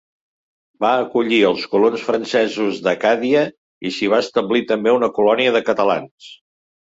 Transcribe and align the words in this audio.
Va 0.83 0.91
acollir 1.01 1.41
els 1.49 1.65
colons 1.73 2.05
francesos 2.07 2.79
d'Acàdia 2.87 3.43
i 3.89 3.93
s'hi 3.97 4.09
va 4.15 4.21
establir 4.27 4.65
també 4.73 4.95
una 5.01 5.11
colònia 5.19 5.53
de 5.57 5.61
catalans. 5.71 6.31